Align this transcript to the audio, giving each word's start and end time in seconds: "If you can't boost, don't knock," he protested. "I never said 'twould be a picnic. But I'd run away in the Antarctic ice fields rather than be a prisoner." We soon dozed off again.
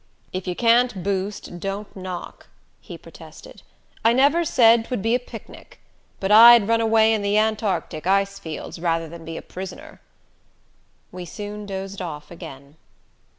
"If 0.33 0.47
you 0.47 0.55
can't 0.55 1.03
boost, 1.03 1.59
don't 1.59 1.95
knock," 1.95 2.47
he 2.79 2.97
protested. 2.97 3.61
"I 4.03 4.13
never 4.13 4.43
said 4.43 4.85
'twould 4.85 5.03
be 5.03 5.13
a 5.13 5.19
picnic. 5.19 5.79
But 6.19 6.31
I'd 6.31 6.67
run 6.67 6.81
away 6.81 7.13
in 7.13 7.21
the 7.21 7.37
Antarctic 7.37 8.07
ice 8.07 8.39
fields 8.39 8.79
rather 8.79 9.07
than 9.07 9.23
be 9.25 9.37
a 9.37 9.43
prisoner." 9.43 10.01
We 11.11 11.25
soon 11.25 11.67
dozed 11.67 12.01
off 12.01 12.31
again. 12.31 12.77